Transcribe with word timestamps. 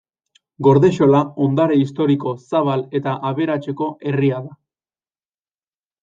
Gordexola 0.67 1.19
ondare 1.47 1.75
historiko 1.81 2.31
zabal 2.51 2.83
eta 2.99 3.13
aberatseko 3.31 3.89
herria 4.13 4.39
da. 4.47 4.57